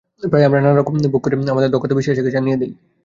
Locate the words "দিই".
2.61-2.71